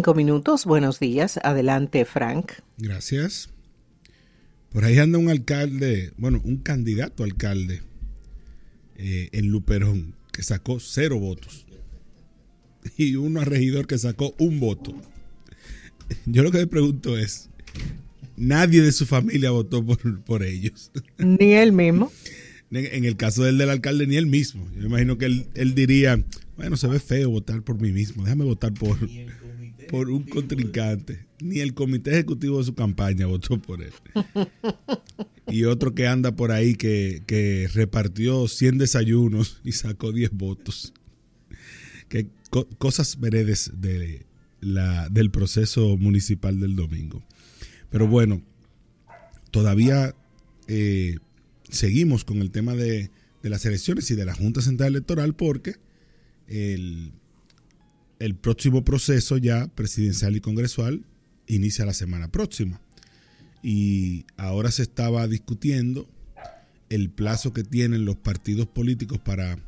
[0.00, 1.38] Cinco minutos, buenos días.
[1.42, 2.52] Adelante, Frank.
[2.78, 3.50] Gracias.
[4.72, 7.82] Por ahí anda un alcalde, bueno, un candidato alcalde
[8.96, 11.66] eh, en Luperón que sacó cero votos
[12.96, 14.94] y uno regidor que sacó un voto.
[16.24, 17.50] Yo lo que le pregunto es,
[18.38, 20.92] nadie de su familia votó por, por ellos.
[21.18, 22.10] Ni él mismo.
[22.70, 24.66] En el caso del, del alcalde, ni él mismo.
[24.76, 26.24] Yo me imagino que él, él diría,
[26.56, 28.96] bueno, se ve feo votar por mí mismo, déjame votar por,
[29.90, 31.26] por un contrincante.
[31.40, 33.92] Ni el comité ejecutivo de su campaña votó por él.
[35.52, 40.92] Y otro que anda por ahí que, repartió 100 desayunos y sacó 10 votos.
[42.08, 42.28] Que,
[42.78, 44.26] cosas veredes de
[44.60, 47.24] la, del proceso municipal del domingo.
[47.90, 48.42] Pero bueno,
[49.50, 50.14] todavía
[50.68, 51.16] eh,
[51.68, 53.10] seguimos con el tema de,
[53.42, 55.74] de las elecciones y de la Junta Central Electoral porque
[56.46, 57.12] el,
[58.20, 61.02] el próximo proceso ya presidencial y congresual
[61.46, 62.80] inicia la semana próxima.
[63.62, 66.08] Y ahora se estaba discutiendo
[66.90, 69.58] el plazo que tienen los partidos políticos para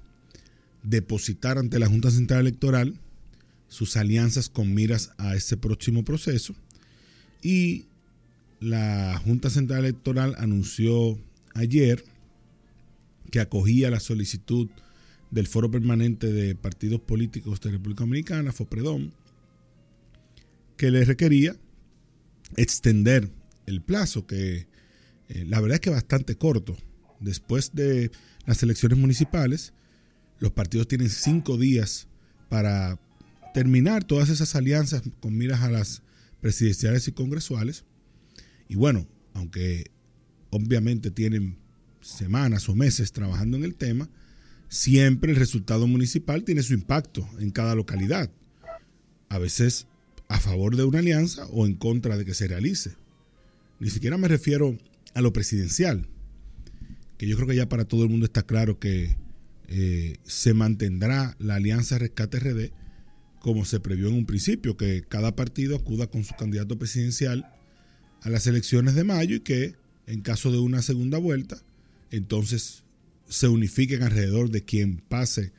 [0.82, 3.00] depositar ante la Junta Central Electoral
[3.68, 6.54] sus alianzas con miras a ese próximo proceso.
[7.42, 7.86] Y
[8.60, 11.18] la Junta Central Electoral anunció
[11.54, 12.04] ayer
[13.30, 14.68] que acogía la solicitud
[15.32, 19.10] del Foro Permanente de Partidos Políticos de República Dominicana, FOPREDOM,
[20.76, 21.56] que le requería
[22.56, 23.30] extender
[23.66, 24.66] el plazo, que
[25.28, 26.76] eh, la verdad es que bastante corto.
[27.18, 28.10] Después de
[28.44, 29.72] las elecciones municipales,
[30.38, 32.08] los partidos tienen cinco días
[32.50, 33.00] para
[33.54, 36.02] terminar todas esas alianzas con miras a las
[36.42, 37.84] presidenciales y congresuales.
[38.68, 39.90] Y bueno, aunque
[40.50, 41.56] obviamente tienen
[42.02, 44.10] semanas o meses trabajando en el tema,
[44.72, 48.30] siempre el resultado municipal tiene su impacto en cada localidad.
[49.28, 49.86] A veces
[50.28, 52.96] a favor de una alianza o en contra de que se realice.
[53.80, 54.78] Ni siquiera me refiero
[55.12, 56.08] a lo presidencial,
[57.18, 59.14] que yo creo que ya para todo el mundo está claro que
[59.68, 62.72] eh, se mantendrá la alianza Rescate RD
[63.40, 67.52] como se previó en un principio, que cada partido acuda con su candidato presidencial
[68.22, 69.74] a las elecciones de mayo y que
[70.06, 71.60] en caso de una segunda vuelta,
[72.10, 72.84] entonces
[73.28, 75.52] se unifiquen alrededor de quien pase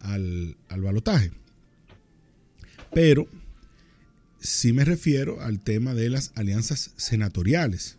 [0.00, 1.32] al, al balotaje.
[2.92, 3.26] Pero
[4.40, 7.98] sí me refiero al tema de las alianzas senatoriales,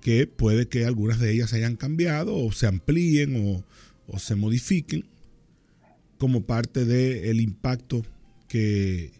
[0.00, 3.64] que puede que algunas de ellas hayan cambiado o se amplíen o,
[4.06, 5.04] o se modifiquen
[6.18, 8.04] como parte del impacto
[8.48, 9.12] que,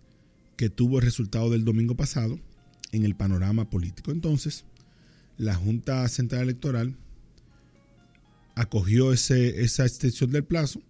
[0.56, 2.38] que tuvo el resultado del domingo pasado
[2.92, 4.10] en el panorama político.
[4.10, 4.64] Entonces,
[5.36, 6.96] la Junta Central Electoral
[8.58, 10.82] acogió ese, esa extensión del plazo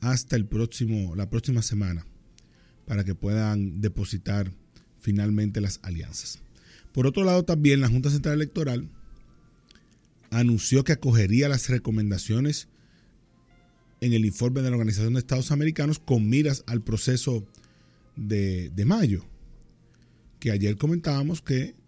[0.00, 2.04] hasta el próximo, la próxima semana
[2.86, 4.52] para que puedan depositar
[4.98, 6.40] finalmente las alianzas.
[6.92, 8.90] Por otro lado, también la Junta Central Electoral
[10.30, 12.68] anunció que acogería las recomendaciones
[14.02, 17.46] en el informe de la Organización de Estados Americanos con miras al proceso
[18.14, 19.24] de, de mayo,
[20.38, 21.79] que ayer comentábamos que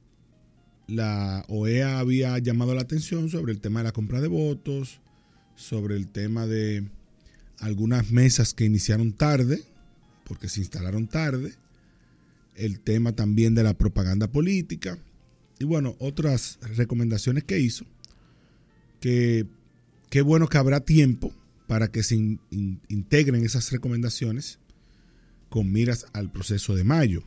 [0.86, 5.00] la OEA había llamado la atención sobre el tema de la compra de votos,
[5.54, 6.84] sobre el tema de
[7.58, 9.62] algunas mesas que iniciaron tarde,
[10.24, 11.54] porque se instalaron tarde,
[12.56, 14.98] el tema también de la propaganda política
[15.58, 17.86] y bueno, otras recomendaciones que hizo,
[19.00, 19.46] que
[20.10, 21.32] qué bueno que habrá tiempo
[21.68, 22.16] para que se
[22.88, 24.58] integren esas recomendaciones
[25.48, 27.22] con miras al proceso de mayo,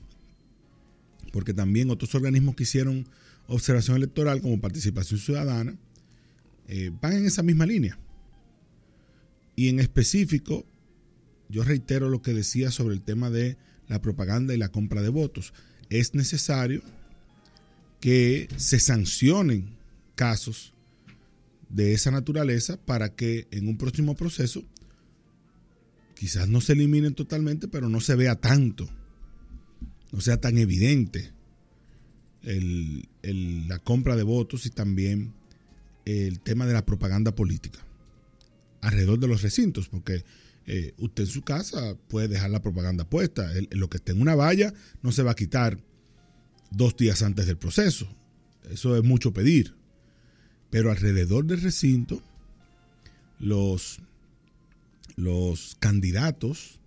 [1.31, 3.07] porque también otros organismos que hicieron
[3.47, 5.77] observación electoral como participación ciudadana
[6.67, 7.97] eh, van en esa misma línea.
[9.55, 10.65] Y en específico,
[11.49, 13.57] yo reitero lo que decía sobre el tema de
[13.87, 15.53] la propaganda y la compra de votos.
[15.89, 16.81] Es necesario
[17.99, 19.75] que se sancionen
[20.15, 20.73] casos
[21.69, 24.63] de esa naturaleza para que en un próximo proceso
[26.15, 28.87] quizás no se eliminen totalmente, pero no se vea tanto,
[30.11, 31.31] no sea tan evidente
[33.33, 35.33] la compra de votos y también
[36.05, 37.79] el tema de la propaganda política
[38.85, 40.23] alrededor de los recintos, porque
[40.67, 43.51] eh, usted en su casa puede dejar la propaganda puesta.
[43.71, 45.79] lo que esté en una valla no se va a quitar
[46.71, 48.07] dos días antes del proceso.
[48.69, 49.73] Eso es mucho pedir.
[50.69, 52.21] Pero alrededor del recinto,
[53.39, 53.99] los,
[55.15, 56.79] los candidatos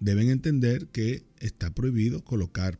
[0.00, 2.78] deben entender que está prohibido colocar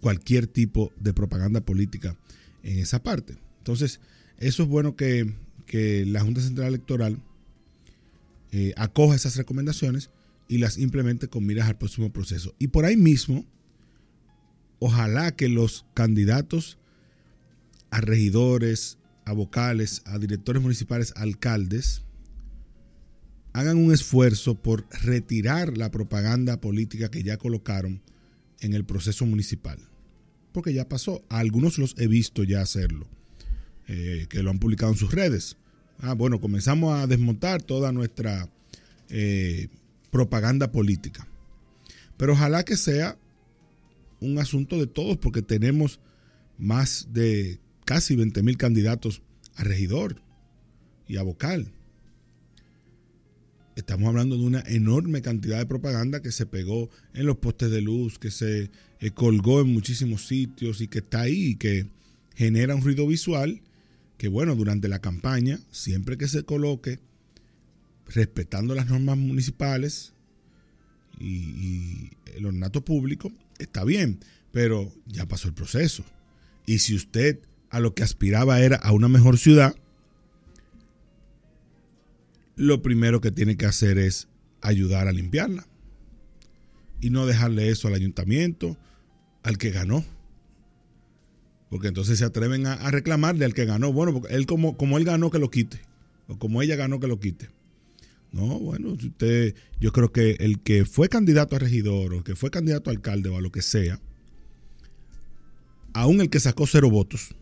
[0.00, 2.16] cualquier tipo de propaganda política
[2.62, 3.36] en esa parte.
[3.58, 4.00] Entonces,
[4.38, 5.34] eso es bueno que,
[5.66, 7.20] que la Junta Central Electoral
[8.52, 10.10] eh, acoja esas recomendaciones
[10.48, 12.54] y las implemente con miras al próximo proceso.
[12.58, 13.44] Y por ahí mismo,
[14.78, 16.78] ojalá que los candidatos
[17.90, 22.02] a regidores, a vocales, a directores municipales, alcaldes,
[23.52, 28.00] hagan un esfuerzo por retirar la propaganda política que ya colocaron
[28.60, 29.78] en el proceso municipal.
[30.52, 31.22] Porque ya pasó.
[31.28, 33.06] A algunos los he visto ya hacerlo,
[33.86, 35.56] eh, que lo han publicado en sus redes.
[36.00, 38.48] Ah, bueno, comenzamos a desmontar toda nuestra
[39.08, 39.68] eh,
[40.10, 41.26] propaganda política.
[42.16, 43.18] Pero ojalá que sea
[44.20, 46.00] un asunto de todos, porque tenemos
[46.58, 49.22] más de casi 20 mil candidatos
[49.56, 50.20] a regidor
[51.06, 51.72] y a vocal.
[53.78, 57.80] Estamos hablando de una enorme cantidad de propaganda que se pegó en los postes de
[57.80, 61.86] luz, que se eh, colgó en muchísimos sitios y que está ahí y que
[62.34, 63.62] genera un ruido visual
[64.16, 66.98] que, bueno, durante la campaña, siempre que se coloque
[68.08, 70.12] respetando las normas municipales
[71.20, 74.18] y, el ornato público, está bien,
[74.50, 76.04] pero ya pasó el proceso.
[76.66, 77.38] Y si usted
[77.70, 79.76] a lo que aspiraba era a una mejor ciudad,
[82.58, 84.28] lo primero que tiene que hacer es
[84.60, 85.66] ayudar a limpiarla
[87.00, 88.76] y no dejarle eso al ayuntamiento,
[89.44, 90.04] al que ganó.
[91.70, 93.92] Porque entonces se atreven a, reclamarle al que ganó.
[93.92, 95.80] Bueno, porque él como, como él ganó que lo quite.
[96.26, 97.48] O como ella ganó que lo quite.
[98.32, 102.50] No, bueno, usted, yo creo que el que fue candidato a regidor o que fue
[102.50, 104.00] candidato a alcalde o a lo que sea,
[105.94, 107.36] aún el que sacó cero votos,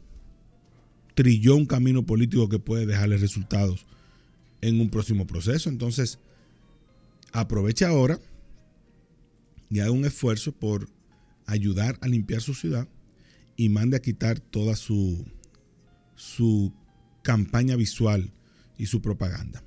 [1.15, 3.87] trilló un camino político que puede dejarle resultados
[4.61, 5.69] en un próximo proceso.
[5.69, 6.21] Entonces,
[7.33, 8.21] aproveche ahora
[9.71, 10.89] y haga un esfuerzo por
[11.47, 12.89] ayudar a limpiar su ciudad
[13.57, 15.27] y mande a quitar toda su,
[16.15, 16.73] su
[17.23, 18.33] campaña visual
[18.79, 19.63] y su propaganda.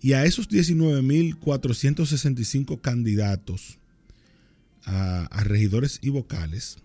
[0.00, 3.80] Y a esos 19.465 candidatos
[4.84, 6.78] a, regidores y vocales,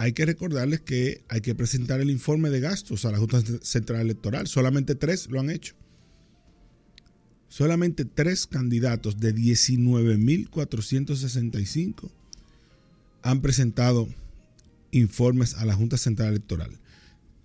[0.00, 4.00] hay que recordarles que hay que presentar el informe de gastos a la Junta Central
[4.00, 4.46] Electoral.
[4.46, 5.74] Solamente tres lo han hecho.
[7.48, 12.10] Solamente tres candidatos de 19.465
[13.22, 14.08] han presentado
[14.90, 16.80] informes a la Junta Central Electoral.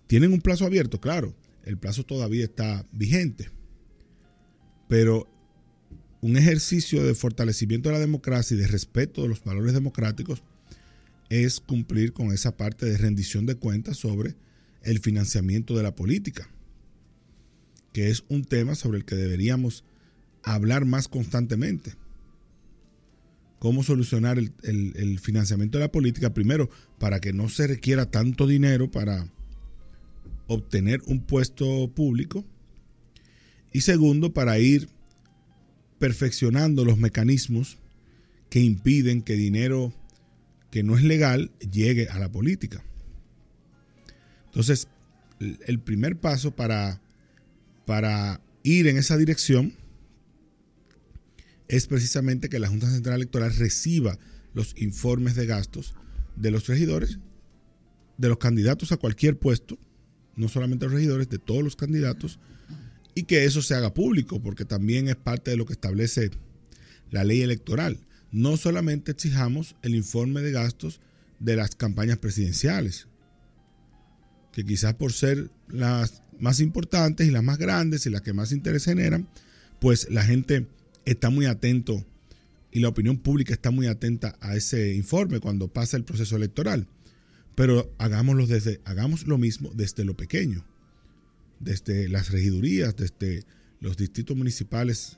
[0.08, 1.02] ¿Tienen un plazo abierto?
[1.02, 1.36] Claro,
[1.66, 3.52] el plazo todavía está vigente
[4.88, 5.28] pero
[6.22, 10.42] un ejercicio de fortalecimiento de la democracia y de respeto de los valores democráticos
[11.30, 14.36] es cumplir con esa parte de rendición de cuentas sobre
[14.84, 16.50] el financiamiento de la política,
[17.94, 19.84] que es un tema sobre el que deberíamos
[20.44, 21.94] hablar más constantemente.
[23.60, 26.70] Cómo solucionar el, el financiamiento de la política, primero,
[27.00, 29.28] para que no se requiera tanto dinero para
[30.48, 32.46] obtener un puesto público,
[33.74, 34.88] y segundo, para ir
[36.00, 37.78] perfeccionando los mecanismos
[38.50, 39.94] que impiden que dinero
[40.76, 42.84] que no es legal llegue a la política.
[44.48, 44.90] Entonces,
[45.40, 47.00] el primer paso para,
[47.86, 49.74] para ir en esa dirección
[51.70, 54.20] es precisamente que la Junta Central Electoral reciba
[54.54, 55.96] los informes de gastos
[56.36, 57.20] de los regidores,
[58.18, 59.80] de los candidatos a cualquier puesto,
[60.36, 62.38] no solamente los regidores, de todos los candidatos,
[63.14, 66.32] y que eso se haga público, porque también es parte de lo que establece
[67.12, 67.98] la ley electoral.
[68.36, 71.00] No solamente exijamos el informe de gastos
[71.40, 73.08] de las campañas presidenciales,
[74.52, 78.52] que quizás por ser las más importantes y las más grandes y las que más
[78.52, 79.30] interés generan,
[79.80, 80.68] pues la gente
[81.06, 82.06] está muy atento
[82.72, 86.88] y la opinión pública está muy atenta a ese informe cuando pasa el proceso electoral.
[87.56, 90.66] Pero hagámoslo desde, hagamos lo mismo desde lo pequeño
[91.60, 93.44] desde las regidurías, desde
[93.80, 95.18] los distritos municipales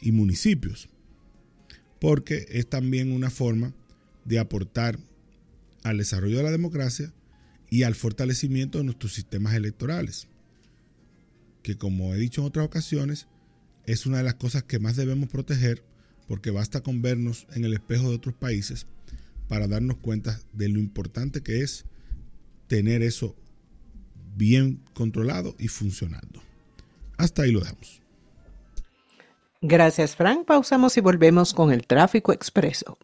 [0.00, 0.88] y municipios,
[2.00, 3.72] porque es también una forma
[4.24, 4.98] de aportar
[5.82, 7.12] al desarrollo de la democracia
[7.70, 10.28] y al fortalecimiento de nuestros sistemas electorales,
[11.62, 13.26] que como he dicho en otras ocasiones,
[13.86, 15.84] es una de las cosas que más debemos proteger,
[16.26, 18.86] porque basta con vernos en el espejo de otros países
[19.48, 21.84] para darnos cuenta de lo importante que es
[22.66, 23.36] tener eso
[24.36, 26.42] bien controlado y funcionando.
[27.16, 28.02] Hasta ahí lo dejamos.
[29.60, 30.44] Gracias, Frank.
[30.44, 32.98] Pausamos y volvemos con el tráfico expreso.